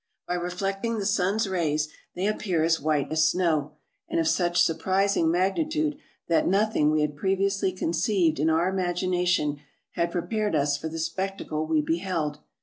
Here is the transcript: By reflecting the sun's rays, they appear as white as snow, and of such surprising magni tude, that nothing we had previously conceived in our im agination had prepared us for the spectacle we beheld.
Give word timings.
By 0.27 0.33
reflecting 0.33 0.97
the 0.97 1.05
sun's 1.05 1.47
rays, 1.47 1.87
they 2.15 2.25
appear 2.25 2.63
as 2.63 2.81
white 2.81 3.11
as 3.11 3.27
snow, 3.29 3.73
and 4.09 4.19
of 4.19 4.27
such 4.27 4.59
surprising 4.59 5.29
magni 5.29 5.63
tude, 5.65 5.99
that 6.27 6.47
nothing 6.47 6.89
we 6.89 7.01
had 7.01 7.15
previously 7.15 7.71
conceived 7.71 8.39
in 8.39 8.49
our 8.49 8.67
im 8.69 8.77
agination 8.83 9.59
had 9.91 10.11
prepared 10.11 10.55
us 10.55 10.75
for 10.75 10.89
the 10.89 10.97
spectacle 10.97 11.67
we 11.67 11.81
beheld. 11.81 12.39